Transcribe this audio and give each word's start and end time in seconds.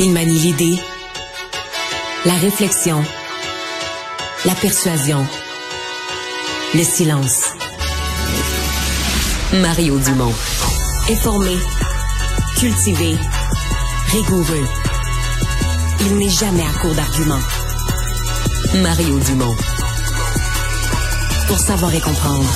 Il 0.00 0.12
manie 0.12 0.38
l'idée, 0.38 0.78
la 2.24 2.34
réflexion, 2.34 3.02
la 4.44 4.54
persuasion, 4.54 5.26
le 6.72 6.84
silence. 6.84 7.46
Mario 9.54 9.98
Dumont. 9.98 10.32
Informé, 11.10 11.56
cultivé, 12.60 13.16
rigoureux. 14.12 14.68
Il 16.02 16.16
n'est 16.18 16.28
jamais 16.28 16.62
à 16.62 16.78
court 16.80 16.94
d'arguments. 16.94 17.42
Mario 18.80 19.18
Dumont. 19.18 19.56
Pour 21.48 21.58
savoir 21.58 21.92
et 21.92 22.00
comprendre. 22.00 22.48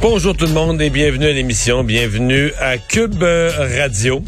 Bonjour 0.00 0.36
tout 0.36 0.46
le 0.46 0.52
monde 0.52 0.80
et 0.80 0.90
bienvenue 0.90 1.26
à 1.26 1.32
l'émission, 1.32 1.82
bienvenue 1.82 2.52
à 2.60 2.78
Cube 2.78 3.24
Radio. 3.24 4.22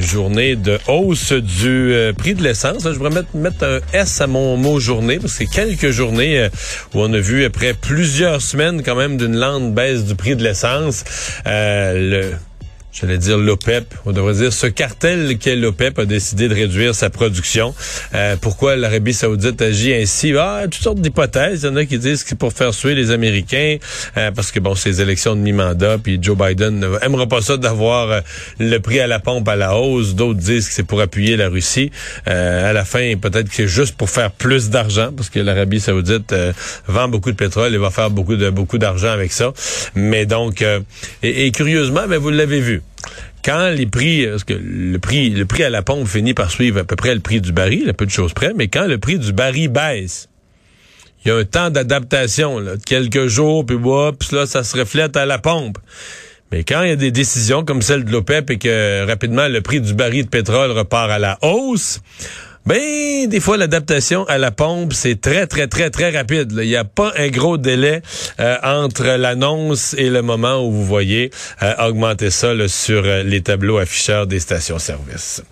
Journée 0.00 0.56
de 0.56 0.78
hausse 0.88 1.32
du 1.32 1.92
euh, 1.92 2.14
prix 2.14 2.34
de 2.34 2.42
l'essence. 2.42 2.84
Je 2.84 2.88
voudrais 2.98 3.22
mettre, 3.34 3.64
un 3.64 3.80
S 3.92 4.22
à 4.22 4.26
mon 4.26 4.56
mot 4.56 4.80
journée 4.80 5.18
parce 5.18 5.34
que 5.34 5.44
c'est 5.44 5.46
quelques 5.46 5.90
journées 5.90 6.38
euh, 6.38 6.48
où 6.94 7.00
on 7.00 7.12
a 7.12 7.18
vu 7.18 7.44
après 7.44 7.74
plusieurs 7.74 8.40
semaines 8.40 8.82
quand 8.82 8.96
même 8.96 9.18
d'une 9.18 9.36
lente 9.36 9.74
baisse 9.74 10.04
du 10.04 10.14
prix 10.14 10.36
de 10.36 10.42
l'essence. 10.42 11.04
Euh, 11.46 12.32
j'allais 12.92 13.18
dire 13.18 13.38
l'OPEP, 13.38 13.94
on 14.04 14.12
devrait 14.12 14.34
dire 14.34 14.52
ce 14.52 14.66
cartel 14.66 15.38
qu'est 15.38 15.56
l'OPEP 15.56 15.98
a 15.98 16.04
décidé 16.04 16.48
de 16.48 16.54
réduire 16.54 16.94
sa 16.94 17.10
production. 17.10 17.74
Euh, 18.14 18.36
pourquoi 18.40 18.76
l'Arabie 18.76 19.14
saoudite 19.14 19.62
agit 19.62 19.94
ainsi? 19.94 20.34
Ah, 20.36 20.62
toutes 20.64 20.82
sortes 20.82 21.00
d'hypothèses. 21.00 21.62
Il 21.62 21.66
y 21.66 21.68
en 21.70 21.76
a 21.76 21.84
qui 21.84 21.98
disent 21.98 22.22
que 22.22 22.30
c'est 22.30 22.38
pour 22.38 22.52
faire 22.52 22.74
suer 22.74 22.94
les 22.94 23.10
Américains, 23.10 23.76
euh, 24.16 24.30
parce 24.32 24.50
que 24.50 24.60
bon, 24.60 24.74
ces 24.74 25.00
élections 25.00 25.36
de 25.36 25.40
mi-mandat, 25.40 25.98
puis 25.98 26.18
Joe 26.20 26.36
Biden 26.36 26.80
n'aimera 26.80 27.26
pas 27.26 27.40
ça 27.40 27.56
d'avoir 27.56 28.10
euh, 28.10 28.20
le 28.58 28.78
prix 28.78 29.00
à 29.00 29.06
la 29.06 29.20
pompe 29.20 29.48
à 29.48 29.56
la 29.56 29.76
hausse. 29.76 30.14
D'autres 30.14 30.40
disent 30.40 30.68
que 30.68 30.74
c'est 30.74 30.82
pour 30.82 31.00
appuyer 31.00 31.36
la 31.36 31.48
Russie. 31.48 31.90
à 32.26 32.72
la 32.72 32.84
fin, 32.84 33.14
peut-être 33.16 33.48
que 33.48 33.54
c'est 33.54 33.68
juste 33.68 33.96
pour 33.96 34.10
faire 34.10 34.30
plus 34.30 34.70
d'argent, 34.70 35.10
parce 35.16 35.30
que 35.30 35.40
l'Arabie 35.40 35.80
saoudite 35.80 36.34
vend 36.86 37.08
beaucoup 37.08 37.30
de 37.30 37.36
pétrole 37.36 37.74
et 37.74 37.78
va 37.78 37.90
faire 37.90 38.10
beaucoup 38.10 38.36
de 38.36 38.50
beaucoup 38.50 38.78
d'argent 38.78 39.10
avec 39.10 39.32
ça. 39.32 39.52
Mais 39.94 40.26
donc, 40.26 40.62
et, 41.22 41.46
et 41.46 41.52
curieusement, 41.52 42.06
ben, 42.08 42.18
vous 42.18 42.30
l'avez 42.30 42.60
vu 42.60 42.79
quand 43.44 43.70
les 43.70 43.86
prix, 43.86 44.26
parce 44.26 44.44
que 44.44 44.54
le 44.54 44.98
prix, 44.98 45.30
le 45.30 45.46
prix 45.46 45.64
à 45.64 45.70
la 45.70 45.82
pompe 45.82 46.06
finit 46.06 46.34
par 46.34 46.50
suivre 46.50 46.80
à 46.80 46.84
peu 46.84 46.96
près 46.96 47.14
le 47.14 47.20
prix 47.20 47.40
du 47.40 47.52
baril, 47.52 47.88
a 47.88 47.92
peu 47.92 48.06
de 48.06 48.10
choses 48.10 48.32
près, 48.32 48.52
mais 48.54 48.68
quand 48.68 48.86
le 48.86 48.98
prix 48.98 49.18
du 49.18 49.32
baril 49.32 49.68
baisse, 49.68 50.28
il 51.24 51.28
y 51.28 51.30
a 51.30 51.36
un 51.36 51.44
temps 51.44 51.70
d'adaptation, 51.70 52.60
quelques 52.84 53.26
jours, 53.26 53.64
puis 53.66 53.76
puis 53.76 54.36
là, 54.36 54.46
ça 54.46 54.64
se 54.64 54.76
reflète 54.76 55.16
à 55.16 55.26
la 55.26 55.38
pompe. 55.38 55.78
Mais 56.50 56.64
quand 56.64 56.82
il 56.82 56.88
y 56.88 56.92
a 56.92 56.96
des 56.96 57.12
décisions 57.12 57.64
comme 57.64 57.82
celle 57.82 58.04
de 58.04 58.10
l'OPEP 58.10 58.50
et 58.50 58.58
que 58.58 59.06
rapidement 59.06 59.46
le 59.46 59.60
prix 59.60 59.80
du 59.80 59.94
baril 59.94 60.24
de 60.24 60.30
pétrole 60.30 60.72
repart 60.72 61.10
à 61.10 61.18
la 61.18 61.38
hausse, 61.42 62.00
ben, 62.66 63.26
des 63.26 63.40
fois, 63.40 63.56
l'adaptation 63.56 64.24
à 64.24 64.38
la 64.38 64.50
pompe, 64.50 64.92
c'est 64.92 65.20
très, 65.20 65.46
très, 65.46 65.66
très, 65.66 65.90
très 65.90 66.10
rapide. 66.10 66.52
Il 66.60 66.68
n'y 66.68 66.76
a 66.76 66.84
pas 66.84 67.12
un 67.16 67.28
gros 67.28 67.56
délai 67.56 68.02
euh, 68.38 68.56
entre 68.62 69.04
l'annonce 69.16 69.94
et 69.94 70.10
le 70.10 70.22
moment 70.22 70.64
où 70.64 70.70
vous 70.70 70.84
voyez 70.84 71.30
euh, 71.62 71.74
augmenter 71.88 72.30
ça 72.30 72.52
sur 72.68 73.02
euh, 73.04 73.22
les 73.22 73.40
tableaux 73.40 73.78
afficheurs 73.78 74.26
des 74.26 74.40
stations-service. 74.40 75.42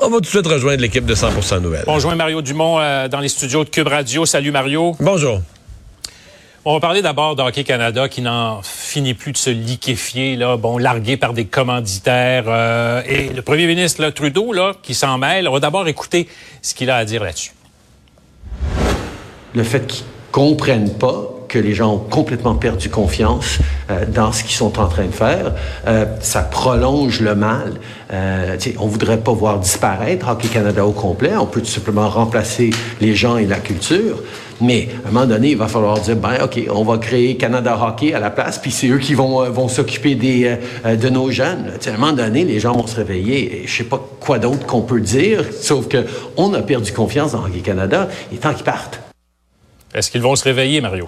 On 0.00 0.10
va 0.10 0.16
tout 0.16 0.22
de 0.22 0.26
suite 0.26 0.46
rejoindre 0.46 0.82
l'équipe 0.82 1.06
de 1.06 1.14
100% 1.14 1.60
Nouvelles. 1.60 1.84
Bonjour 1.86 2.14
Mario 2.14 2.42
Dumont 2.42 2.76
dans 3.08 3.20
les 3.20 3.28
studios 3.28 3.64
de 3.64 3.70
Cube 3.70 3.88
Radio. 3.88 4.26
Salut 4.26 4.50
Mario. 4.50 4.96
Bonjour. 5.00 5.40
On 6.66 6.74
va 6.74 6.80
parler 6.80 7.00
d'abord 7.00 7.36
d'Hockey 7.36 7.64
Canada 7.64 8.06
qui 8.06 8.20
n'en 8.20 8.60
finit 8.60 9.14
plus 9.14 9.32
de 9.32 9.38
se 9.38 9.48
liquéfier, 9.48 10.36
là, 10.36 10.58
bon, 10.58 10.76
largué 10.76 11.16
par 11.16 11.32
des 11.32 11.46
commanditaires. 11.46 12.44
Euh, 12.48 13.00
et 13.06 13.30
le 13.30 13.40
premier 13.40 13.66
ministre 13.66 14.06
Trudeau, 14.10 14.52
là, 14.52 14.74
qui 14.82 14.92
s'en 14.92 15.16
mêle, 15.16 15.48
on 15.48 15.54
va 15.54 15.60
d'abord 15.60 15.88
écouter 15.88 16.28
ce 16.60 16.74
qu'il 16.74 16.90
a 16.90 16.96
à 16.96 17.06
dire 17.06 17.24
là-dessus. 17.24 17.52
Le 19.54 19.62
fait 19.62 19.86
qu'ils 19.86 20.04
comprennent 20.32 20.92
pas 20.92 21.30
que 21.48 21.58
les 21.58 21.72
gens 21.72 21.94
ont 21.94 21.98
complètement 21.98 22.56
perdu 22.56 22.90
confiance 22.90 23.58
euh, 23.90 24.04
dans 24.04 24.30
ce 24.30 24.44
qu'ils 24.44 24.56
sont 24.56 24.78
en 24.78 24.88
train 24.88 25.06
de 25.06 25.12
faire. 25.12 25.54
Euh, 25.86 26.04
ça 26.20 26.42
prolonge 26.42 27.20
le 27.20 27.34
mal. 27.34 27.80
On 28.78 28.86
voudrait 28.86 29.20
pas 29.20 29.32
voir 29.32 29.60
disparaître 29.60 30.28
Hockey 30.28 30.48
Canada 30.48 30.84
au 30.84 30.92
complet. 30.92 31.34
On 31.36 31.46
peut 31.46 31.60
tout 31.60 31.66
simplement 31.66 32.10
remplacer 32.10 32.68
les 33.00 33.14
gens 33.14 33.38
et 33.38 33.46
la 33.46 33.60
culture. 33.60 34.18
Mais 34.60 34.88
à 35.04 35.08
un 35.08 35.10
moment 35.12 35.26
donné, 35.26 35.50
il 35.50 35.56
va 35.56 35.68
falloir 35.68 35.98
dire, 36.00 36.16
ben 36.16 36.42
OK, 36.42 36.60
on 36.70 36.84
va 36.84 36.98
créer 36.98 37.36
Canada 37.36 37.78
Hockey 37.80 38.12
à 38.12 38.20
la 38.20 38.30
place, 38.30 38.58
puis 38.58 38.70
c'est 38.70 38.88
eux 38.88 38.98
qui 38.98 39.14
vont, 39.14 39.42
euh, 39.42 39.48
vont 39.48 39.68
s'occuper 39.68 40.14
des, 40.14 40.58
euh, 40.84 40.96
de 40.96 41.08
nos 41.08 41.30
jeunes. 41.30 41.72
à 41.84 41.88
un 41.88 41.92
moment 41.96 42.12
donné, 42.12 42.44
les 42.44 42.60
gens 42.60 42.72
vont 42.72 42.86
se 42.86 42.96
réveiller. 42.96 43.62
Je 43.66 43.76
sais 43.76 43.84
pas 43.84 44.02
quoi 44.20 44.38
d'autre 44.38 44.66
qu'on 44.66 44.82
peut 44.82 45.00
dire, 45.00 45.44
sauf 45.60 45.88
que 45.88 46.04
on 46.36 46.52
a 46.54 46.62
perdu 46.62 46.92
confiance 46.92 47.32
dans 47.32 47.44
Hockey 47.44 47.60
Canada. 47.60 48.08
Il 48.30 48.36
est 48.36 48.40
temps 48.40 48.54
qu'ils 48.54 48.64
partent. 48.64 49.00
Est-ce 49.94 50.10
qu'ils 50.10 50.22
vont 50.22 50.36
se 50.36 50.44
réveiller, 50.44 50.80
Mario? 50.80 51.06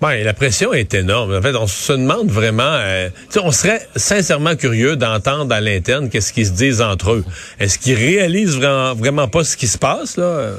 Ben, 0.00 0.22
la 0.22 0.34
pression 0.34 0.74
est 0.74 0.92
énorme. 0.92 1.34
En 1.34 1.40
fait, 1.40 1.56
on 1.56 1.66
se 1.66 1.92
demande 1.94 2.30
vraiment. 2.30 2.62
Euh, 2.62 3.08
on 3.42 3.50
serait 3.50 3.80
sincèrement 3.96 4.54
curieux 4.54 4.96
d'entendre 4.96 5.54
à 5.54 5.60
l'interne 5.62 6.10
qu'est-ce 6.10 6.34
qu'ils 6.34 6.46
se 6.46 6.52
disent 6.52 6.82
entre 6.82 7.12
eux. 7.12 7.24
Est-ce 7.58 7.78
qu'ils 7.78 7.94
réalisent 7.94 8.56
vraiment, 8.56 8.94
vraiment 8.94 9.26
pas 9.26 9.42
ce 9.42 9.56
qui 9.56 9.66
se 9.66 9.78
passe 9.78 10.18
là? 10.18 10.50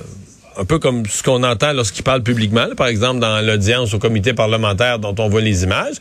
Un 0.59 0.65
peu 0.65 0.79
comme 0.79 1.05
ce 1.05 1.21
qu'on 1.21 1.43
entend 1.43 1.71
lorsqu'ils 1.73 2.03
parlent 2.03 2.23
publiquement, 2.23 2.67
par 2.75 2.87
exemple 2.87 3.19
dans 3.19 3.45
l'audience 3.45 3.93
au 3.93 3.99
comité 3.99 4.33
parlementaire 4.33 4.97
dont 4.97 5.13
on 5.19 5.29
voit 5.29 5.41
les 5.41 5.63
images. 5.63 5.97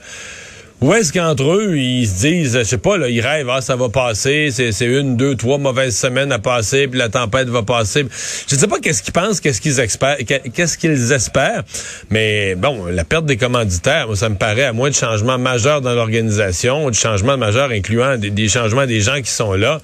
Ou 0.83 0.93
est-ce 0.93 1.11
qu'entre 1.11 1.55
eux, 1.55 1.79
ils 1.79 2.07
se 2.07 2.21
disent, 2.21 2.59
je 2.59 2.63
sais 2.63 2.77
pas, 2.77 2.99
là, 2.99 3.09
ils 3.09 3.23
rêvent, 3.23 3.49
ah, 3.49 3.63
ça 3.63 3.77
va 3.77 3.89
passer, 3.89 4.51
c'est 4.51 4.85
une, 4.85 5.17
deux, 5.17 5.35
trois 5.35 5.57
mauvaises 5.57 5.97
semaines 5.97 6.31
à 6.33 6.39
passer, 6.39 6.87
puis 6.87 6.99
la 6.99 7.09
tempête 7.09 7.49
va 7.49 7.63
passer. 7.63 8.05
Je 8.47 8.55
sais 8.55 8.67
pas 8.67 8.79
qu'est-ce 8.79 9.03
qu'ils 9.03 9.15
pensent, 9.15 9.41
qu'est-ce 9.41 9.63
qu'ils 9.63 9.81
espèrent, 9.81 10.19
qu'est-ce 10.19 10.77
qu'ils 10.77 11.13
espèrent, 11.13 11.63
mais 12.11 12.57
bon, 12.57 12.85
la 12.87 13.05
perte 13.05 13.25
des 13.25 13.39
commanditaires, 13.39 14.07
moi, 14.07 14.17
ça 14.17 14.29
me 14.29 14.35
paraît, 14.35 14.65
à 14.65 14.75
moins 14.75 14.91
de 14.91 14.95
changements 14.95 15.39
majeurs 15.39 15.81
dans 15.81 15.95
l'organisation, 15.95 16.91
de 16.91 16.95
changements 16.95 17.39
majeurs 17.39 17.71
incluant 17.71 18.19
des, 18.19 18.49
changements 18.49 18.85
des 18.85 19.01
gens 19.01 19.23
qui 19.23 19.31
sont 19.31 19.55
là, 19.55 19.81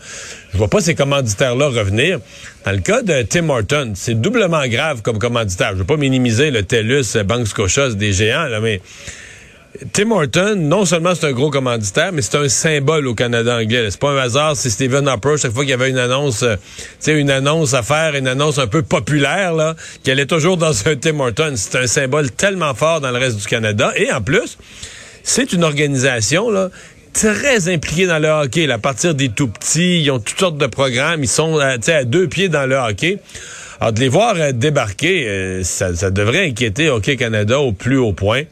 je 0.53 0.59
vois 0.59 0.69
pas 0.69 0.83
ces 0.83 0.95
commanditaires-là 0.95 1.69
revenir. 1.69 2.21
Dans 2.67 2.73
le 2.73 2.81
cas 2.81 3.01
de 3.01 3.23
Tim 3.23 3.49
Horton, 3.49 3.95
c'est 3.97 4.21
doublement 4.21 4.67
grave 4.67 5.01
comme 5.01 5.19
commanditaire. 5.19 5.71
Je 5.73 5.79
veux 5.79 5.85
pas 5.85 5.97
minimiser 5.97 6.51
le 6.51 6.63
TELUS, 6.63 7.17
Banque 7.25 7.47
Scotia, 7.47 7.89
des 7.89 8.13
géants, 8.13 8.45
là, 8.45 8.61
mais 8.61 8.83
Tim 9.93 10.11
Horton, 10.11 10.57
non 10.57 10.85
seulement 10.85 11.15
c'est 11.15 11.27
un 11.27 11.33
gros 11.33 11.51
commanditaire, 11.51 12.13
mais 12.13 12.21
c'est 12.21 12.37
un 12.37 12.49
symbole 12.49 13.07
au 13.07 13.15
Canada 13.15 13.57
anglais. 13.57 13.89
C'est 13.91 13.99
pas 13.99 14.11
un 14.11 14.19
hasard 14.19 14.57
si 14.57 14.71
Stephen 14.71 15.09
Harper, 15.09 15.37
chaque 15.39 15.53
fois 15.53 15.63
qu'il 15.63 15.71
y 15.71 15.75
avait 15.75 15.89
une 15.89 15.99
annonce, 15.99 16.43
euh, 16.43 16.57
une 17.07 17.31
annonce 17.31 17.73
à 17.73 17.83
faire, 17.83 18.15
une 18.15 18.29
annonce 18.29 18.59
un 18.59 18.67
peu 18.67 18.83
populaire, 18.83 19.55
là, 19.55 19.75
qu'elle 20.05 20.21
est 20.21 20.27
toujours 20.27 20.59
dans 20.59 20.73
un 20.87 20.97
Tim 20.97 21.19
Horton. 21.21 21.55
C'est 21.57 21.79
un 21.79 21.87
symbole 21.87 22.31
tellement 22.31 22.75
fort 22.75 23.01
dans 23.01 23.11
le 23.11 23.19
reste 23.19 23.39
du 23.39 23.47
Canada. 23.47 23.93
Et 23.97 24.13
en 24.13 24.21
plus, 24.21 24.59
c'est 25.23 25.55
une 25.55 25.65
organisation, 25.65 26.51
là, 26.51 26.69
très 27.15 27.73
impliquée 27.73 28.07
dans 28.07 28.19
le 28.19 28.29
hockey. 28.29 28.71
à 28.71 28.79
partir 28.79 29.15
des 29.15 29.31
tout 29.31 29.49
petits, 29.49 30.03
ils 30.03 30.11
ont 30.11 30.19
toutes 30.19 30.39
sortes 30.39 30.59
de 30.59 30.67
programmes. 30.67 31.25
Ils 31.25 31.29
sont 31.29 31.59
à, 31.59 31.77
à 31.87 32.05
deux 32.05 32.29
pieds 32.29 32.51
dans 32.51 32.67
le 32.67 32.77
hockey. 32.77 33.19
Alors, 33.83 33.93
de 33.93 33.99
les 33.99 34.09
voir 34.09 34.37
euh, 34.37 34.53
débarquer, 34.53 35.27
euh, 35.27 35.65
ça, 35.65 35.93
ça, 35.97 36.13
devrait 36.13 36.47
inquiéter 36.47 36.89
Hockey 36.89 37.17
Canada 37.17 37.59
au 37.59 37.73
plus 37.73 37.99
haut 37.99 38.13
point. 38.13 38.43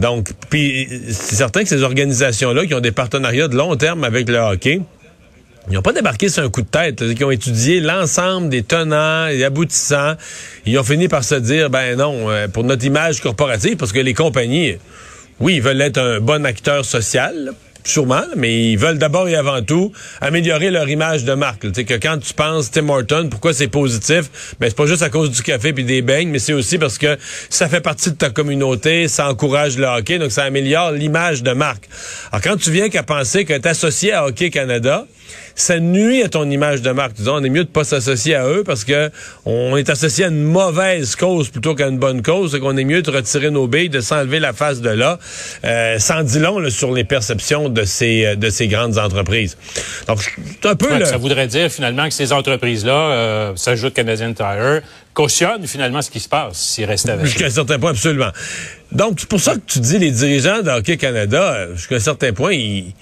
Donc, 0.00 0.30
puis 0.50 0.88
c'est 1.06 1.36
certain 1.36 1.62
que 1.62 1.68
ces 1.68 1.84
organisations-là 1.84 2.66
qui 2.66 2.74
ont 2.74 2.80
des 2.80 2.90
partenariats 2.90 3.46
de 3.46 3.54
long 3.54 3.76
terme 3.76 4.02
avec 4.02 4.28
le 4.28 4.38
hockey, 4.38 4.80
ils 5.68 5.74
n'ont 5.74 5.82
pas 5.82 5.92
débarqué 5.92 6.28
sur 6.28 6.42
un 6.42 6.50
coup 6.50 6.62
de 6.62 6.66
tête. 6.66 7.02
Ils 7.02 7.24
ont 7.24 7.30
étudié 7.30 7.78
l'ensemble 7.78 8.48
des 8.48 8.64
tenants 8.64 9.28
et 9.28 9.44
aboutissants. 9.44 10.14
Ils 10.66 10.76
ont 10.76 10.82
fini 10.82 11.06
par 11.06 11.22
se 11.22 11.36
dire, 11.36 11.70
ben 11.70 11.96
non, 11.96 12.28
euh, 12.28 12.48
pour 12.48 12.64
notre 12.64 12.84
image 12.84 13.20
corporative, 13.20 13.76
parce 13.76 13.92
que 13.92 14.00
les 14.00 14.12
compagnies, 14.12 14.74
oui, 15.38 15.54
ils 15.54 15.62
veulent 15.62 15.82
être 15.82 15.98
un 15.98 16.18
bon 16.18 16.44
acteur 16.44 16.84
social, 16.84 17.52
sûrement, 17.84 18.24
mais 18.36 18.72
ils 18.72 18.76
veulent 18.76 18.98
d'abord 18.98 19.28
et 19.28 19.36
avant 19.36 19.62
tout 19.62 19.92
améliorer 20.20 20.70
leur 20.70 20.88
image 20.88 21.24
de 21.24 21.34
marque. 21.34 21.66
Sais 21.74 21.84
que 21.84 21.94
quand 21.94 22.18
tu 22.18 22.34
penses 22.34 22.70
Tim 22.70 22.88
Horton, 22.88 23.28
pourquoi 23.30 23.52
c'est 23.52 23.68
positif? 23.68 24.56
Ben 24.58 24.68
c'est 24.68 24.76
pas 24.76 24.86
juste 24.86 25.02
à 25.02 25.10
cause 25.10 25.30
du 25.30 25.42
café 25.42 25.72
puis 25.72 25.84
des 25.84 26.02
beignes, 26.02 26.30
mais 26.30 26.38
c'est 26.38 26.52
aussi 26.52 26.78
parce 26.78 26.98
que 26.98 27.16
ça 27.50 27.68
fait 27.68 27.80
partie 27.80 28.10
de 28.10 28.16
ta 28.16 28.30
communauté, 28.30 29.08
ça 29.08 29.30
encourage 29.30 29.76
le 29.76 29.86
hockey, 29.86 30.18
donc 30.18 30.32
ça 30.32 30.44
améliore 30.44 30.92
l'image 30.92 31.42
de 31.42 31.52
marque. 31.52 31.88
Alors 32.32 32.42
quand 32.42 32.56
tu 32.56 32.70
viens 32.70 32.88
qu'à 32.88 33.02
penser 33.02 33.44
que 33.44 33.52
es 33.52 33.66
associé 33.66 34.12
à 34.12 34.26
Hockey 34.26 34.50
Canada, 34.50 35.06
ça 35.54 35.78
nuit 35.80 36.22
à 36.22 36.28
ton 36.28 36.50
image 36.50 36.82
de 36.82 36.90
marque. 36.90 37.14
Disons, 37.14 37.36
on 37.36 37.44
est 37.44 37.50
mieux 37.50 37.64
de 37.64 37.68
pas 37.68 37.84
s'associer 37.84 38.34
à 38.34 38.46
eux 38.48 38.64
parce 38.64 38.84
que 38.84 39.10
on 39.44 39.76
est 39.76 39.88
associé 39.90 40.24
à 40.24 40.28
une 40.28 40.42
mauvaise 40.42 41.16
cause 41.16 41.48
plutôt 41.48 41.74
qu'à 41.74 41.88
une 41.88 41.98
bonne 41.98 42.22
cause. 42.22 42.52
C'est 42.52 42.60
qu'on 42.60 42.76
est 42.76 42.84
mieux 42.84 43.02
de 43.02 43.10
retirer 43.10 43.50
nos 43.50 43.66
billes, 43.66 43.88
de 43.88 44.00
s'enlever 44.00 44.40
la 44.40 44.52
face 44.52 44.80
de 44.80 44.90
là. 44.90 45.18
Euh, 45.64 45.98
sans 45.98 46.22
dit 46.22 46.38
long 46.38 46.68
sur 46.70 46.92
les 46.92 47.04
perceptions 47.04 47.68
de 47.68 47.84
ces 47.84 48.24
euh, 48.24 48.36
de 48.36 48.50
ces 48.50 48.68
grandes 48.68 48.98
entreprises. 48.98 49.56
Donc, 50.08 50.20
c'est 50.22 50.68
un 50.68 50.76
peu 50.76 51.04
Ça 51.04 51.16
voudrait 51.16 51.46
dire 51.46 51.70
finalement 51.70 52.06
que 52.08 52.14
ces 52.14 52.32
entreprises-là, 52.32 52.92
euh, 52.92 53.56
s'ajoute 53.56 53.94
Canadian 53.94 54.32
Tire, 54.32 54.82
cautionnent 55.12 55.66
finalement 55.66 56.02
ce 56.02 56.10
qui 56.10 56.20
se 56.20 56.28
passe 56.28 56.58
s'ils 56.58 56.84
restent 56.84 57.08
avec. 57.08 57.26
Jusqu'à 57.26 57.46
un 57.46 57.50
certain 57.50 57.78
point, 57.78 57.90
absolument. 57.90 58.30
Donc, 58.92 59.18
c'est 59.18 59.28
pour 59.28 59.40
ça 59.40 59.54
que 59.54 59.60
tu 59.66 59.80
dis 59.80 59.98
les 59.98 60.10
dirigeants 60.10 60.62
de 60.62 60.70
Hockey 60.70 60.96
Canada, 60.96 61.54
euh, 61.54 61.76
jusqu'à 61.76 61.96
un 61.96 62.00
certain 62.00 62.32
point, 62.32 62.52
ils 62.52 62.92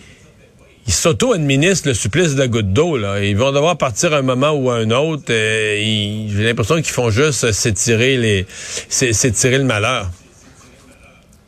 ils 0.87 0.93
s'auto-administrent 0.93 1.89
le 1.89 1.95
supplice 1.95 2.35
de 2.35 2.41
la 2.41 2.49
goutte 2.49 2.73
d'eau. 2.73 2.97
Là. 2.97 3.21
Ils 3.21 3.37
vont 3.37 3.53
devoir 3.53 3.77
partir 3.77 4.13
un 4.15 4.23
moment 4.23 4.51
ou 4.51 4.71
un 4.71 4.91
autre. 4.91 5.25
Euh, 5.31 6.27
J'ai 6.29 6.45
l'impression 6.45 6.77
qu'ils 6.77 6.87
font 6.87 7.11
juste 7.11 7.53
s'étirer 7.53 8.17
les 8.17 8.47
s'étirer 8.89 9.59
le 9.59 9.65
malheur. 9.65 10.11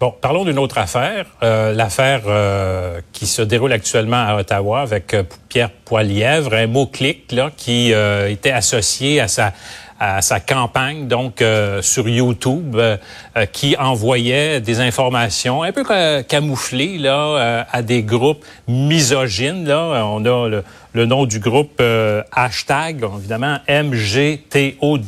Bon, 0.00 0.12
parlons 0.20 0.44
d'une 0.44 0.58
autre 0.58 0.78
affaire, 0.78 1.26
euh, 1.42 1.72
l'affaire 1.72 2.22
euh, 2.26 3.00
qui 3.12 3.26
se 3.26 3.40
déroule 3.42 3.72
actuellement 3.72 4.22
à 4.26 4.36
Ottawa 4.36 4.80
avec 4.80 5.16
Pierre 5.48 5.70
Poilièvre, 5.70 6.52
un 6.52 6.66
mot-clic 6.66 7.32
là 7.32 7.50
qui 7.56 7.92
était 8.28 8.50
associé 8.50 9.20
à 9.20 9.28
sa 9.28 9.52
à 10.04 10.20
sa 10.20 10.38
campagne, 10.38 11.08
donc 11.08 11.40
euh, 11.40 11.80
sur 11.80 12.06
YouTube, 12.06 12.76
euh, 12.76 12.98
euh, 13.38 13.46
qui 13.46 13.74
envoyait 13.78 14.60
des 14.60 14.80
informations 14.80 15.62
un 15.62 15.72
peu 15.72 15.82
camouflées 16.28 16.98
là 16.98 17.66
à 17.72 17.80
des 17.80 18.02
groupes 18.02 18.44
misogynes. 18.68 19.66
Là, 19.66 20.04
on 20.04 20.24
a 20.26 20.62
le, 20.94 21.06
nom 21.06 21.24
du 21.24 21.40
groupe 21.40 21.82
hashtag 22.32 23.04
évidemment 23.18 23.58
MGTOW 23.68 24.98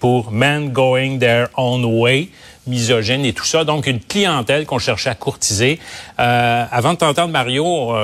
pour 0.00 0.32
Men 0.32 0.70
Going 0.70 1.18
Their 1.18 1.48
Own 1.56 1.84
Way 1.84 2.28
misogyne 2.66 3.24
et 3.24 3.32
tout 3.32 3.46
ça. 3.46 3.64
Donc, 3.64 3.86
une 3.86 4.00
clientèle 4.00 4.66
qu'on 4.66 4.78
cherchait 4.78 5.08
à 5.08 5.14
courtiser. 5.14 5.78
Euh, 6.20 6.64
avant 6.70 6.92
de 6.92 6.98
t'entendre, 6.98 7.32
Mario, 7.32 7.94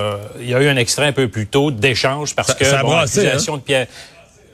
il 0.40 0.48
y 0.48 0.54
a 0.54 0.62
eu 0.62 0.68
un 0.68 0.76
extrait 0.76 1.06
un 1.06 1.12
peu 1.12 1.28
plus 1.28 1.46
tôt 1.46 1.70
d'échange 1.70 2.34
parce 2.34 2.54
que 2.54 2.64
ça 2.64 2.82
bon, 2.82 2.96
hein? 2.96 3.04
de 3.04 3.58
Pierre, 3.58 3.86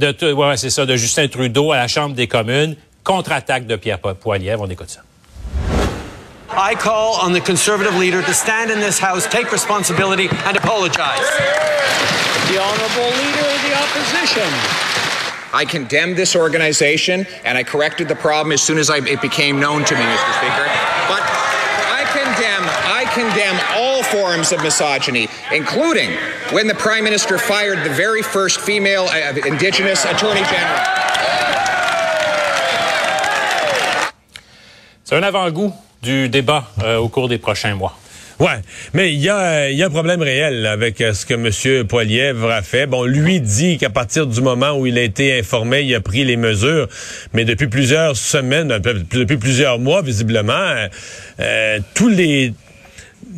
de, 0.00 0.32
ouais, 0.32 0.56
c'est 0.56 0.70
ça, 0.70 0.86
de 0.86 0.96
Justin 0.96 1.28
Trudeau 1.28 1.72
à 1.72 1.76
la 1.76 1.88
Chambre 1.88 2.14
des 2.14 2.26
communes. 2.26 2.76
Contre-attaque 3.04 3.66
de 3.66 3.76
Pierre 3.76 3.98
Poilievre. 3.98 4.62
On 4.62 4.70
écoute 4.70 4.90
ça. 4.90 5.00
I 6.52 6.74
call 6.74 7.16
on 7.22 7.32
the 7.32 7.40
Conservative 7.40 7.96
leader 7.96 8.22
to 8.22 8.34
stand 8.34 8.70
in 8.70 8.80
this 8.80 8.98
House, 8.98 9.26
take 9.28 9.52
responsibility, 9.52 10.28
and 10.46 10.56
apologize. 10.56 11.24
The 12.48 12.58
Honourable 12.58 13.10
Leader 13.22 13.46
of 13.46 13.62
the 13.62 13.74
Opposition. 13.78 14.90
I 15.52 15.64
condemned 15.64 16.16
this 16.16 16.34
organization, 16.34 17.26
and 17.44 17.56
I 17.56 17.62
corrected 17.62 18.08
the 18.08 18.16
problem 18.16 18.52
as 18.52 18.62
soon 18.62 18.78
as 18.78 18.90
I, 18.90 18.98
it 18.98 19.20
became 19.22 19.60
known 19.60 19.84
to 19.84 19.94
me, 19.94 20.02
Mr. 20.02 20.32
Speaker. 20.38 20.66
But 21.08 21.22
condemn, 23.10 23.30
I 23.30 23.34
condemn 23.34 23.58
all 23.76 24.02
forms 24.02 24.52
of 24.52 24.62
misogyny, 24.62 25.28
including 25.52 26.10
when 26.52 26.66
the 26.66 26.74
Prime 26.74 27.04
Minister 27.04 27.38
fired 27.38 27.84
the 27.84 27.90
very 27.90 28.22
first 28.22 28.60
female 28.60 29.06
uh, 29.06 29.34
Indigenous 29.46 30.04
Attorney 30.04 30.44
General. 30.44 30.86
C'est 35.04 35.16
un 35.16 35.22
avant-goût 35.24 35.72
du 36.02 36.28
débat 36.28 36.64
euh, 36.84 36.98
au 36.98 37.08
cours 37.08 37.28
des 37.28 37.38
prochains 37.38 37.74
mois. 37.74 37.96
Ouais, 38.38 38.62
mais 38.94 39.12
il 39.12 39.18
y 39.18 39.28
a, 39.28 39.68
y 39.70 39.82
a 39.82 39.86
un 39.86 39.90
problème 39.90 40.22
réel 40.22 40.64
avec 40.64 41.00
euh, 41.00 41.12
ce 41.12 41.26
que 41.26 41.34
M. 41.34 41.86
Poilievre 41.86 42.50
a 42.50 42.62
fait. 42.62 42.86
Bon, 42.86 43.04
lui 43.04 43.40
dit 43.40 43.76
qu'à 43.76 43.90
partir 43.90 44.26
du 44.26 44.40
moment 44.40 44.78
où 44.78 44.86
il 44.86 44.96
a 44.96 45.02
été 45.02 45.38
informé, 45.38 45.82
il 45.82 45.94
a 45.94 46.00
pris 46.00 46.24
les 46.24 46.36
mesures, 46.36 46.88
mais 47.34 47.44
depuis 47.44 47.66
plusieurs 47.66 48.16
semaines, 48.16 48.68
depuis 48.78 49.36
plusieurs 49.36 49.78
mois, 49.78 50.00
visiblement, 50.00 50.52
euh, 50.52 50.88
euh 51.40 51.80
tous 51.92 52.08
les 52.08 52.54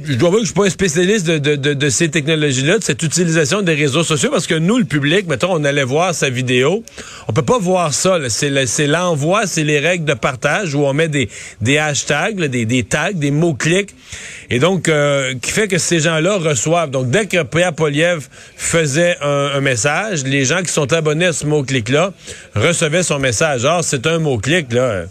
je 0.04 0.14
dois 0.14 0.28
avouer 0.28 0.40
que 0.40 0.46
je 0.46 0.52
suis 0.52 0.54
pas 0.54 0.66
un 0.66 0.70
spécialiste 0.70 1.26
de, 1.26 1.38
de, 1.38 1.56
de, 1.56 1.74
de 1.74 1.88
ces 1.88 2.08
technologies-là, 2.08 2.78
de 2.78 2.82
cette 2.82 3.02
utilisation 3.02 3.62
des 3.62 3.74
réseaux 3.74 4.02
sociaux, 4.02 4.30
parce 4.30 4.46
que 4.46 4.54
nous, 4.54 4.78
le 4.78 4.84
public, 4.84 5.26
mettons, 5.28 5.52
on 5.52 5.64
allait 5.64 5.84
voir 5.84 6.14
sa 6.14 6.30
vidéo, 6.30 6.84
on 7.28 7.32
peut 7.32 7.42
pas 7.42 7.58
voir 7.58 7.92
ça. 7.92 8.18
C'est 8.28 8.86
l'envoi, 8.86 9.46
c'est 9.46 9.64
les 9.64 9.78
règles 9.78 10.04
de 10.04 10.14
partage 10.14 10.74
où 10.74 10.84
on 10.84 10.92
met 10.92 11.08
des, 11.08 11.78
hashtags, 11.78 12.40
des, 12.40 12.64
des 12.64 12.84
tags, 12.84 13.12
des 13.12 13.30
mots-clics, 13.30 13.94
et 14.50 14.58
donc 14.58 14.88
euh, 14.88 15.34
qui 15.40 15.50
fait 15.50 15.68
que 15.68 15.78
ces 15.78 16.00
gens-là 16.00 16.36
reçoivent. 16.36 16.90
Donc 16.90 17.10
dès 17.10 17.26
que 17.26 17.42
Pierre 17.42 17.72
Poliev 17.72 18.28
faisait 18.56 19.16
un, 19.20 19.52
un, 19.54 19.60
message, 19.60 20.24
les 20.24 20.44
gens 20.44 20.62
qui 20.62 20.72
sont 20.72 20.92
abonnés 20.92 21.26
à 21.26 21.32
ce 21.32 21.46
mot-clic-là 21.46 22.12
recevaient 22.54 23.02
son 23.02 23.18
message. 23.18 23.64
Or, 23.64 23.82
c'est 23.84 24.06
un 24.06 24.18
mot-clic 24.18 24.72
là, 24.72 25.04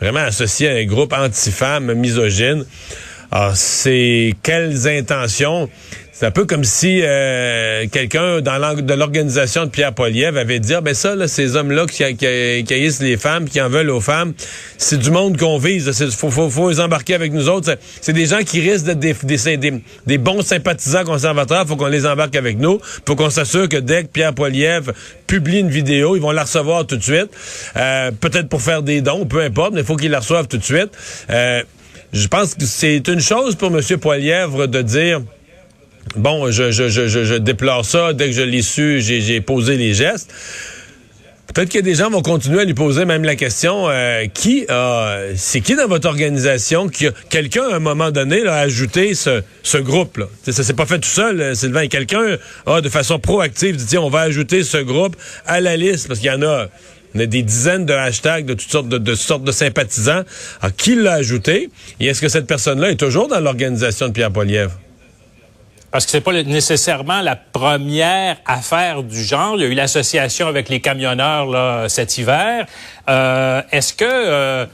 vraiment 0.00 0.20
associé 0.20 0.68
à 0.68 0.74
un 0.74 0.84
groupe 0.84 1.12
anti-femmes, 1.12 1.92
misogyne. 1.94 2.64
Alors, 3.30 3.56
c'est 3.56 4.34
quelles 4.42 4.88
intentions? 4.88 5.68
C'est 6.18 6.26
un 6.26 6.30
peu 6.32 6.46
comme 6.46 6.64
si 6.64 7.00
euh, 7.04 7.86
quelqu'un 7.92 8.40
dans 8.40 8.74
de 8.74 8.94
l'organisation 8.94 9.66
de 9.66 9.70
Pierre 9.70 9.92
Poliev 9.92 10.36
avait 10.36 10.58
dit 10.58 10.74
ah, 10.74 10.80
ben 10.80 10.92
ça, 10.92 11.14
là, 11.14 11.28
ces 11.28 11.54
hommes-là 11.54 11.86
qui, 11.86 12.16
qui, 12.16 12.74
haïssent 12.74 13.00
les 13.00 13.16
femmes, 13.16 13.48
qui 13.48 13.60
en 13.60 13.68
veulent 13.68 13.90
aux 13.90 14.00
femmes, 14.00 14.32
c'est 14.78 14.98
du 14.98 15.12
monde 15.12 15.38
qu'on 15.38 15.58
vise. 15.58 15.86
Il 16.00 16.10
faut, 16.10 16.30
faut, 16.30 16.50
faut, 16.50 16.70
les 16.70 16.80
embarquer 16.80 17.14
avec 17.14 17.32
nous 17.32 17.48
autres. 17.48 17.76
C'est 18.00 18.14
des 18.14 18.26
gens 18.26 18.42
qui 18.42 18.60
risquent 18.60 18.86
d'être 18.86 19.24
des, 19.26 19.56
des, 19.56 19.82
des, 20.06 20.18
bons 20.18 20.42
sympathisants 20.42 21.04
conservateurs. 21.04 21.68
faut 21.68 21.76
qu'on 21.76 21.86
les 21.86 22.04
embarque 22.04 22.34
avec 22.34 22.58
nous. 22.58 22.80
faut 23.06 23.14
qu'on 23.14 23.30
s'assure 23.30 23.68
que 23.68 23.76
dès 23.76 24.02
que 24.02 24.08
Pierre 24.08 24.34
Poliev 24.34 24.92
publie 25.28 25.60
une 25.60 25.70
vidéo, 25.70 26.16
ils 26.16 26.22
vont 26.22 26.32
la 26.32 26.42
recevoir 26.42 26.84
tout 26.84 26.96
de 26.96 27.04
suite. 27.04 27.28
Euh, 27.76 28.10
Peut-être 28.10 28.48
pour 28.48 28.62
faire 28.62 28.82
des 28.82 29.02
dons, 29.02 29.24
peu 29.24 29.42
importe, 29.42 29.74
mais 29.74 29.82
il 29.82 29.86
faut 29.86 29.96
qu'ils 29.96 30.10
la 30.10 30.18
reçoivent 30.18 30.48
tout 30.48 30.58
de 30.58 30.64
suite. 30.64 30.90
Euh, 31.30 31.62
je 32.12 32.26
pense 32.26 32.54
que 32.54 32.64
c'est 32.64 33.06
une 33.08 33.20
chose 33.20 33.54
pour 33.54 33.68
M. 33.68 33.80
Poilièvre 33.98 34.66
de 34.66 34.82
dire 34.82 35.20
bon, 36.16 36.50
je, 36.50 36.70
je, 36.70 36.88
je, 36.88 37.06
je, 37.06 37.34
déplore 37.34 37.84
ça, 37.84 38.12
dès 38.12 38.26
que 38.26 38.32
je 38.32 38.42
l'ai 38.42 38.62
su, 38.62 39.00
j'ai 39.00 39.40
posé 39.40 39.76
les 39.76 39.94
gestes. 39.94 40.32
Peut-être 41.54 41.72
que 41.72 41.78
des 41.78 41.94
gens 41.94 42.10
vont 42.10 42.20
continuer 42.20 42.60
à 42.60 42.64
lui 42.64 42.74
poser 42.74 43.06
même 43.06 43.24
la 43.24 43.34
question 43.34 43.88
euh, 43.88 44.26
qui 44.32 44.66
a 44.68 45.18
c'est 45.34 45.62
qui 45.62 45.76
dans 45.76 45.88
votre 45.88 46.06
organisation 46.06 46.88
quelqu'un 47.30 47.64
à 47.70 47.76
un 47.76 47.80
moment 47.80 48.10
donné 48.10 48.46
a 48.46 48.56
ajouté 48.56 49.14
ce, 49.14 49.42
ce 49.62 49.78
groupe 49.78 50.18
là. 50.18 50.26
Ça 50.44 50.62
s'est 50.62 50.74
pas 50.74 50.84
fait 50.84 50.98
tout 50.98 51.08
seul, 51.08 51.40
euh, 51.40 51.54
Sylvain. 51.54 51.88
Quelqu'un 51.88 52.36
a 52.66 52.80
de 52.82 52.88
façon 52.90 53.18
proactive 53.18 53.76
dit 53.76 53.96
on 53.96 54.10
va 54.10 54.20
ajouter 54.20 54.62
ce 54.62 54.76
groupe 54.76 55.16
à 55.46 55.60
la 55.60 55.76
liste 55.76 56.06
parce 56.06 56.20
qu'il 56.20 56.28
y 56.28 56.32
en 56.32 56.42
a 56.42 56.68
on 57.14 57.20
a 57.20 57.26
des 57.26 57.42
dizaines 57.42 57.86
de 57.86 57.94
hashtags 57.94 58.44
de 58.44 58.54
toutes 58.54 58.70
sortes 58.70 58.88
de, 58.88 58.98
de, 58.98 59.14
sortes 59.14 59.44
de 59.44 59.52
sympathisants. 59.52 60.22
Alors, 60.60 60.76
qui 60.76 60.94
l'a 60.94 61.14
ajouté? 61.14 61.70
Et 62.00 62.06
est-ce 62.06 62.20
que 62.20 62.28
cette 62.28 62.46
personne-là 62.46 62.90
est 62.90 62.96
toujours 62.96 63.28
dans 63.28 63.40
l'organisation 63.40 64.08
de 64.08 64.12
Pierre 64.12 64.30
Poilievre? 64.30 64.78
Parce 65.90 66.04
que 66.04 66.10
c'est 66.10 66.20
pas 66.20 66.42
nécessairement 66.42 67.22
la 67.22 67.34
première 67.34 68.36
affaire 68.44 69.02
du 69.02 69.22
genre. 69.22 69.54
Il 69.56 69.62
y 69.62 69.64
a 69.64 69.68
eu 69.68 69.74
l'association 69.74 70.46
avec 70.46 70.68
les 70.68 70.80
camionneurs 70.80 71.46
là, 71.46 71.88
cet 71.88 72.18
hiver. 72.18 72.66
Euh, 73.08 73.62
est-ce 73.72 73.94
que 73.94 74.04
euh, 74.04 74.66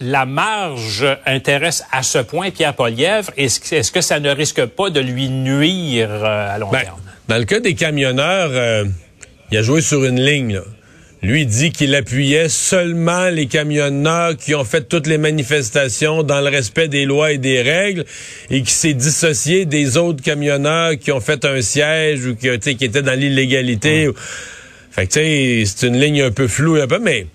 la 0.00 0.24
marge 0.24 1.06
intéresse 1.26 1.84
à 1.92 2.02
ce 2.02 2.18
point 2.18 2.50
Pierre 2.50 2.72
Polièvre? 2.72 3.30
Est-ce, 3.36 3.74
est 3.74 3.92
que 3.92 4.00
ça 4.00 4.18
ne 4.18 4.30
risque 4.30 4.64
pas 4.64 4.88
de 4.88 5.00
lui 5.00 5.28
nuire 5.28 6.08
euh, 6.10 6.54
à 6.54 6.58
long 6.58 6.70
ben, 6.70 6.80
terme? 6.80 7.00
Dans 7.28 7.36
le 7.36 7.44
cas 7.44 7.60
des 7.60 7.74
camionneurs, 7.74 8.86
il 9.50 9.58
a 9.58 9.62
joué 9.62 9.82
sur 9.82 10.04
une 10.04 10.20
ligne. 10.20 10.54
Là. 10.54 10.62
Lui 11.22 11.46
dit 11.46 11.72
qu'il 11.72 11.94
appuyait 11.94 12.48
seulement 12.48 13.28
les 13.30 13.46
camionneurs 13.46 14.36
qui 14.36 14.54
ont 14.54 14.64
fait 14.64 14.86
toutes 14.86 15.06
les 15.06 15.16
manifestations 15.16 16.22
dans 16.22 16.40
le 16.40 16.50
respect 16.50 16.88
des 16.88 17.06
lois 17.06 17.32
et 17.32 17.38
des 17.38 17.62
règles 17.62 18.04
et 18.50 18.62
qui 18.62 18.72
s'est 18.72 18.94
dissocié 18.94 19.64
des 19.64 19.96
autres 19.96 20.22
camionneurs 20.22 20.98
qui 20.98 21.12
ont 21.12 21.20
fait 21.20 21.44
un 21.46 21.62
siège 21.62 22.26
ou 22.26 22.36
qui, 22.36 22.76
qui 22.76 22.84
étaient 22.84 23.02
dans 23.02 23.18
l'illégalité. 23.18 24.10
Fait 24.90 25.06
que 25.06 25.12
tu 25.12 25.18
sais, 25.20 25.62
c'est 25.64 25.86
une 25.88 25.98
ligne 25.98 26.22
un 26.22 26.30
peu 26.30 26.48
floue 26.48 26.76
un 26.76 26.86
peu, 26.86 26.98
mais 26.98 27.26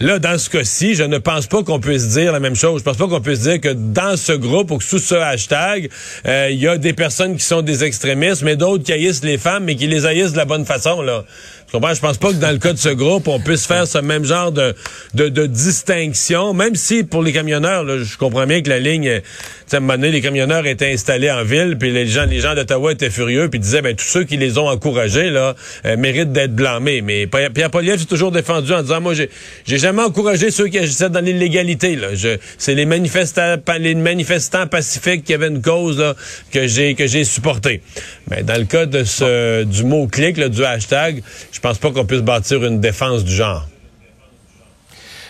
Là, 0.00 0.20
dans 0.20 0.38
ce 0.38 0.48
cas-ci, 0.48 0.94
je 0.94 1.02
ne 1.02 1.18
pense 1.18 1.48
pas 1.48 1.64
qu'on 1.64 1.80
puisse 1.80 2.10
dire 2.10 2.30
la 2.30 2.38
même 2.38 2.54
chose. 2.54 2.78
Je 2.78 2.84
pense 2.84 2.96
pas 2.96 3.08
qu'on 3.08 3.20
puisse 3.20 3.40
dire 3.40 3.60
que 3.60 3.72
dans 3.72 4.16
ce 4.16 4.32
groupe 4.32 4.70
ou 4.70 4.80
sous 4.80 5.00
ce 5.00 5.16
hashtag, 5.16 5.90
euh, 6.24 6.50
il 6.52 6.60
y 6.60 6.68
a 6.68 6.78
des 6.78 6.92
personnes 6.92 7.36
qui 7.36 7.44
sont 7.44 7.62
des 7.62 7.82
extrémistes, 7.82 8.42
mais 8.42 8.54
d'autres 8.54 8.84
qui 8.84 8.92
haïssent 8.92 9.24
les 9.24 9.38
femmes, 9.38 9.64
mais 9.64 9.74
qui 9.74 9.88
les 9.88 10.06
haïssent 10.06 10.32
de 10.32 10.36
la 10.36 10.44
bonne 10.44 10.64
façon. 10.64 11.02
Là. 11.02 11.24
Je 11.68 11.72
comprends? 11.72 11.92
Je 11.92 12.00
pense 12.00 12.16
pas 12.16 12.28
que 12.28 12.38
dans 12.38 12.50
le 12.50 12.56
cas 12.56 12.72
de 12.72 12.78
ce 12.78 12.88
groupe, 12.88 13.28
on 13.28 13.40
puisse 13.40 13.66
faire 13.66 13.86
ce 13.86 13.98
même 13.98 14.24
genre 14.24 14.52
de, 14.52 14.74
de, 15.12 15.28
de 15.28 15.44
distinction, 15.44 16.54
même 16.54 16.74
si 16.74 17.04
pour 17.04 17.22
les 17.22 17.30
camionneurs, 17.30 17.84
là, 17.84 17.98
je 18.02 18.16
comprends 18.16 18.46
bien 18.46 18.62
que 18.62 18.70
la 18.70 18.78
ligne, 18.78 19.10
à 19.10 19.76
un 19.76 19.80
moment 19.80 19.92
donné, 19.92 20.10
les 20.10 20.22
camionneurs 20.22 20.64
étaient 20.64 20.90
installés 20.90 21.30
en 21.30 21.44
ville, 21.44 21.76
puis 21.78 21.92
les 21.92 22.06
gens, 22.06 22.24
les 22.24 22.40
gens 22.40 22.54
d'Ottawa 22.54 22.92
étaient 22.92 23.10
furieux, 23.10 23.50
puis 23.50 23.60
disaient, 23.60 23.82
ben 23.82 23.94
tous 23.94 24.06
ceux 24.06 24.24
qui 24.24 24.38
les 24.38 24.56
ont 24.56 24.66
encouragés 24.66 25.28
là 25.28 25.56
euh, 25.84 25.98
méritent 25.98 26.32
d'être 26.32 26.54
blâmés. 26.54 27.02
Mais 27.02 27.26
Pierre 27.26 27.70
Poliev 27.70 27.98
s'est 27.98 28.06
toujours 28.06 28.32
défendu 28.32 28.72
en 28.72 28.80
disant, 28.80 29.02
moi, 29.02 29.12
j'ai, 29.12 29.28
jamais 29.66 30.02
encouragé 30.02 30.50
ceux 30.50 30.68
qui 30.68 30.78
agissaient 30.78 31.10
dans 31.10 31.22
l'illégalité. 31.22 31.96
Là, 31.96 32.08
c'est 32.56 32.74
les 32.74 32.86
manifestants, 32.86 33.56
les 33.78 33.94
manifestants 33.94 34.66
pacifiques 34.66 35.22
qui 35.22 35.34
avaient 35.34 35.48
une 35.48 35.60
cause 35.60 35.98
là, 35.98 36.14
que 36.50 36.66
j'ai 36.66 36.94
que 36.94 37.06
j'ai 37.06 37.24
supporté. 37.24 37.82
Mais 38.30 38.42
dans 38.42 38.56
le 38.56 38.64
cas 38.64 38.86
de 38.86 39.04
ce 39.04 39.64
du 39.64 39.84
mot 39.84 40.06
clic, 40.06 40.38
là, 40.38 40.48
du 40.48 40.64
hashtag, 40.64 41.22
je 41.52 41.57
pense 41.60 41.78
pas 41.78 41.90
qu'on 41.90 42.04
puisse 42.04 42.22
bâtir 42.22 42.64
une 42.64 42.80
défense 42.80 43.24
du 43.24 43.32
genre. 43.32 43.66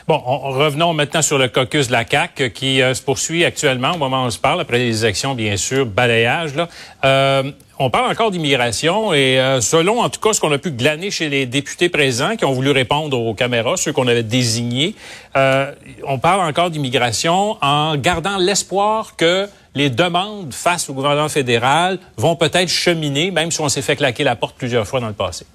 Bon, 0.06 0.18
revenons 0.18 0.94
maintenant 0.94 1.20
sur 1.20 1.36
le 1.36 1.48
caucus 1.48 1.88
de 1.88 1.92
la 1.92 2.06
CAQ 2.06 2.50
qui 2.50 2.80
euh, 2.80 2.94
se 2.94 3.02
poursuit 3.02 3.44
actuellement 3.44 3.92
au 3.92 3.98
moment 3.98 4.22
où 4.22 4.26
on 4.26 4.30
se 4.30 4.38
parle, 4.38 4.58
après 4.60 4.78
les 4.78 5.04
élections, 5.04 5.34
bien 5.34 5.56
sûr, 5.58 5.84
balayage. 5.84 6.54
Là. 6.54 6.68
Euh, 7.04 7.52
on 7.80 7.90
parle 7.90 8.10
encore 8.10 8.32
d'immigration 8.32 9.12
et 9.14 9.38
euh, 9.38 9.60
selon 9.60 10.00
en 10.00 10.08
tout 10.08 10.18
cas 10.18 10.32
ce 10.32 10.40
qu'on 10.40 10.50
a 10.50 10.58
pu 10.58 10.72
glaner 10.72 11.12
chez 11.12 11.28
les 11.28 11.46
députés 11.46 11.88
présents 11.88 12.34
qui 12.36 12.44
ont 12.44 12.52
voulu 12.52 12.72
répondre 12.72 13.18
aux 13.18 13.34
caméras, 13.34 13.76
ceux 13.76 13.92
qu'on 13.92 14.08
avait 14.08 14.24
désignés, 14.24 14.96
euh, 15.36 15.72
on 16.04 16.18
parle 16.18 16.40
encore 16.40 16.70
d'immigration 16.70 17.56
en 17.62 17.96
gardant 17.96 18.36
l'espoir 18.36 19.14
que 19.16 19.48
les 19.74 19.90
demandes 19.90 20.52
face 20.52 20.90
au 20.90 20.92
gouvernement 20.92 21.28
fédéral 21.28 22.00
vont 22.16 22.34
peut-être 22.34 22.68
cheminer, 22.68 23.30
même 23.30 23.52
si 23.52 23.60
on 23.60 23.68
s'est 23.68 23.82
fait 23.82 23.94
claquer 23.94 24.24
la 24.24 24.34
porte 24.34 24.56
plusieurs 24.56 24.86
fois 24.86 24.98
dans 25.00 25.06
le 25.06 25.12
passé. 25.12 25.46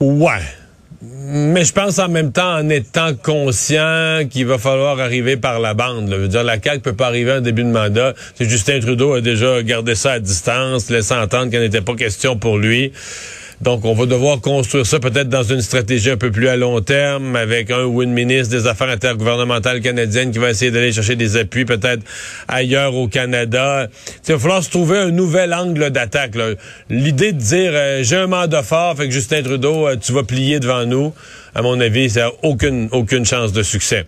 Ouais. 0.00 0.42
Mais 1.02 1.64
je 1.64 1.72
pense 1.72 1.98
en 1.98 2.08
même 2.08 2.32
temps 2.32 2.56
en 2.56 2.68
étant 2.68 3.14
conscient 3.14 4.22
qu'il 4.30 4.46
va 4.46 4.58
falloir 4.58 4.98
arriver 4.98 5.36
par 5.36 5.60
la 5.60 5.74
bande. 5.74 6.08
Je 6.10 6.26
dire, 6.26 6.42
la 6.42 6.60
CAQ 6.60 6.80
peut 6.80 6.94
pas 6.94 7.06
arriver 7.06 7.32
en 7.32 7.40
début 7.40 7.64
de 7.64 7.70
mandat. 7.70 8.14
Justin 8.40 8.80
Trudeau 8.80 9.14
a 9.14 9.20
déjà 9.20 9.62
gardé 9.62 9.94
ça 9.94 10.12
à 10.12 10.20
distance, 10.20 10.90
laissant 10.90 11.20
entendre 11.20 11.50
qu'il 11.50 11.60
n'était 11.60 11.82
pas 11.82 11.94
question 11.94 12.36
pour 12.36 12.58
lui. 12.58 12.92
Donc, 13.62 13.86
on 13.86 13.94
va 13.94 14.04
devoir 14.04 14.42
construire 14.42 14.84
ça 14.84 15.00
peut-être 15.00 15.30
dans 15.30 15.42
une 15.42 15.62
stratégie 15.62 16.10
un 16.10 16.18
peu 16.18 16.30
plus 16.30 16.48
à 16.48 16.56
long 16.56 16.82
terme, 16.82 17.36
avec 17.36 17.70
un 17.70 17.84
ou 17.84 18.02
une 18.02 18.12
ministre 18.12 18.54
des 18.54 18.66
Affaires 18.66 18.90
intergouvernementales 18.90 19.80
canadiennes 19.80 20.30
qui 20.30 20.38
va 20.38 20.50
essayer 20.50 20.70
d'aller 20.70 20.92
chercher 20.92 21.16
des 21.16 21.38
appuis 21.38 21.64
peut-être 21.64 22.02
ailleurs 22.48 22.94
au 22.94 23.08
Canada. 23.08 23.88
il 24.28 24.32
va 24.32 24.38
falloir 24.38 24.62
se 24.62 24.68
trouver 24.68 24.98
un 24.98 25.10
nouvel 25.10 25.54
angle 25.54 25.88
d'attaque. 25.88 26.34
L'idée 26.90 27.32
de 27.32 27.38
dire 27.38 27.70
euh, 27.72 28.02
j'ai 28.02 28.16
un 28.16 28.26
mandat 28.26 28.62
fort, 28.62 28.94
fait 28.94 29.06
que 29.06 29.14
Justin 29.14 29.42
Trudeau, 29.42 29.88
euh, 29.88 29.96
tu 29.96 30.12
vas 30.12 30.22
plier 30.22 30.60
devant 30.60 30.84
nous, 30.84 31.14
à 31.54 31.62
mon 31.62 31.80
avis, 31.80 32.10
ça 32.10 32.20
n'a 32.20 32.30
aucune, 32.42 32.88
aucune 32.92 33.24
chance 33.24 33.52
de 33.52 33.62
succès. 33.62 34.04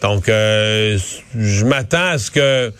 Donc, 0.00 0.28
euh, 0.28 0.96
je 1.36 1.64
m'attends 1.64 2.10
à 2.10 2.18
ce 2.18 2.30
que... 2.30 2.72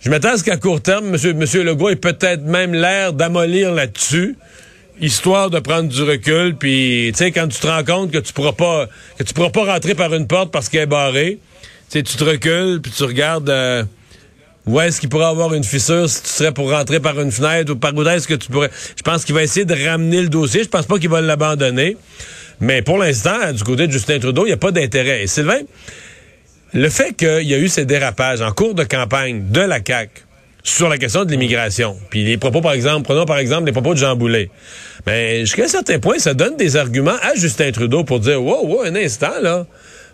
Je 0.00 0.10
m'attends 0.10 0.30
à 0.30 0.36
ce 0.36 0.42
qu'à 0.42 0.56
court 0.56 0.80
terme, 0.80 1.14
M. 1.14 1.36
Monsieur 1.36 1.62
Legault 1.62 1.90
ait 1.90 1.94
peut-être 1.94 2.42
même 2.42 2.74
l'air 2.74 3.12
d'amollir 3.12 3.70
là-dessus 3.70 4.36
histoire 5.02 5.50
de 5.50 5.58
prendre 5.58 5.88
du 5.88 6.02
recul, 6.02 6.56
puis 6.56 7.10
tu 7.12 7.18
sais 7.18 7.32
quand 7.32 7.48
tu 7.48 7.58
te 7.58 7.66
rends 7.66 7.84
compte 7.84 8.10
que 8.10 8.18
tu 8.18 8.32
pourras 8.32 8.52
pas 8.52 8.86
que 9.18 9.24
tu 9.24 9.34
pourras 9.34 9.50
pas 9.50 9.64
rentrer 9.64 9.94
par 9.94 10.14
une 10.14 10.26
porte 10.26 10.50
parce 10.50 10.68
qu'elle 10.68 10.82
est 10.82 10.86
barrée, 10.86 11.38
tu 11.90 12.02
tu 12.02 12.16
te 12.16 12.24
recules 12.24 12.80
puis 12.80 12.92
tu 12.92 13.02
regardes 13.04 13.50
euh, 13.50 13.84
où 14.66 14.80
est-ce 14.80 15.00
qu'il 15.00 15.08
pourrait 15.08 15.26
avoir 15.26 15.52
une 15.54 15.64
fissure 15.64 16.08
si 16.08 16.22
tu 16.22 16.28
serais 16.28 16.52
pour 16.52 16.70
rentrer 16.70 17.00
par 17.00 17.20
une 17.20 17.32
fenêtre 17.32 17.72
ou 17.72 17.76
par 17.76 17.94
où 17.94 18.02
est-ce 18.08 18.28
que 18.28 18.34
tu 18.34 18.50
pourrais. 18.50 18.70
Je 18.96 19.02
pense 19.02 19.24
qu'il 19.24 19.34
va 19.34 19.42
essayer 19.42 19.66
de 19.66 19.74
ramener 19.88 20.22
le 20.22 20.28
dossier. 20.28 20.62
Je 20.62 20.68
pense 20.68 20.86
pas 20.86 20.98
qu'il 20.98 21.08
va 21.08 21.20
l'abandonner. 21.20 21.96
Mais 22.60 22.80
pour 22.80 22.98
l'instant, 22.98 23.52
du 23.52 23.64
côté 23.64 23.88
de 23.88 23.92
Justin 23.92 24.20
Trudeau, 24.20 24.44
il 24.44 24.50
n'y 24.50 24.54
a 24.54 24.58
pas 24.58 24.70
d'intérêt. 24.70 25.24
Et 25.24 25.26
Sylvain, 25.26 25.62
le 26.72 26.88
fait 26.88 27.12
qu'il 27.14 27.42
y 27.42 27.54
a 27.54 27.58
eu 27.58 27.68
ces 27.68 27.84
dérapages 27.84 28.40
en 28.40 28.52
cours 28.52 28.74
de 28.74 28.84
campagne 28.84 29.50
de 29.50 29.60
la 29.60 29.80
CAQ, 29.84 30.12
sur 30.62 30.88
la 30.88 30.98
question 30.98 31.24
de 31.24 31.30
l'immigration. 31.30 31.96
Puis 32.10 32.24
les 32.24 32.36
propos, 32.36 32.60
par 32.60 32.72
exemple, 32.72 33.02
prenons 33.02 33.24
par 33.24 33.38
exemple 33.38 33.66
les 33.66 33.72
propos 33.72 33.94
de 33.94 33.98
Jean 33.98 34.16
Boulet. 34.16 34.50
Mais 35.06 35.40
jusqu'à 35.40 35.64
un 35.64 35.68
certain 35.68 35.98
point, 35.98 36.18
ça 36.18 36.34
donne 36.34 36.56
des 36.56 36.76
arguments 36.76 37.16
à 37.22 37.34
Justin 37.34 37.72
Trudeau 37.72 38.04
pour 38.04 38.20
dire, 38.20 38.42
wow, 38.42 38.66
wow, 38.66 38.82
un 38.82 38.94
instant, 38.94 39.40
là. 39.40 39.66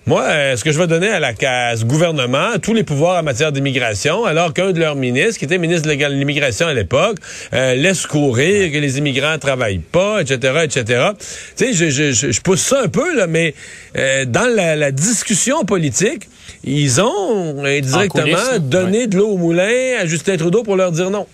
Moi, 0.09 0.27
est-ce 0.35 0.65
que 0.65 0.73
je 0.73 0.79
vais 0.79 0.87
donner 0.87 1.11
à 1.11 1.21
la 1.21 1.35
case 1.35 1.85
gouvernement 1.85 2.59
tous 2.63 2.73
les 2.73 2.83
pouvoirs 2.83 3.21
en 3.21 3.23
matière 3.23 3.53
d'immigration, 3.53 4.25
alors 4.25 4.55
qu'un 4.55 4.73
de 4.73 4.81
leurs 4.81 4.97
ministres, 4.97 5.39
qui 5.39 5.45
était 5.45 5.59
ministre 5.59 5.87
de 5.87 5.93
l'immigration 5.93 6.67
à 6.67 6.73
l'époque, 6.73 7.19
euh, 7.53 7.75
laisse 7.75 8.07
courir 8.07 8.73
que 8.73 8.79
les 8.79 8.97
immigrants 8.97 9.37
travaillent 9.39 9.81
pas, 9.81 10.23
etc., 10.23 10.61
etc. 10.65 11.11
Tu 11.59 11.67
sais, 11.67 11.73
je, 11.75 11.91
je, 11.91 12.31
je, 12.33 12.41
pousse 12.41 12.63
ça 12.63 12.85
un 12.85 12.89
peu, 12.89 13.15
là, 13.19 13.27
mais 13.27 13.55
euh, 13.99 14.25
dans 14.25 14.51
la, 14.51 14.77
la, 14.77 14.93
discussion 14.93 15.67
politique, 15.67 16.27
ils 16.65 17.03
ont 17.03 17.63
indirectement 17.63 18.59
donné 18.61 19.09
de 19.09 19.19
l'eau 19.19 19.33
au 19.33 19.37
moulin 19.37 19.99
à 20.01 20.07
Justin 20.07 20.39
Trudeau 20.39 20.63
pour 20.63 20.77
leur 20.77 20.91
dire 20.91 21.11
non. 21.11 21.27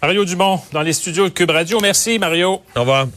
Mario 0.00 0.24
Dumont, 0.24 0.58
dans 0.72 0.80
les 0.80 0.94
studios 0.94 1.24
de 1.24 1.34
Cube 1.34 1.50
Radio. 1.50 1.80
Merci, 1.82 2.18
Mario. 2.18 2.62
Au 2.74 2.80
revoir. 2.80 3.08